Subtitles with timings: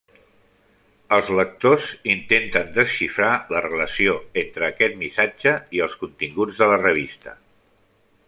[1.17, 7.37] Els lectors intenten desxifrar la relació entre aquest missatge i els continguts de la revista.